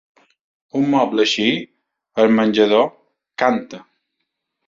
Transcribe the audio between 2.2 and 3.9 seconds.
al menjador, canta.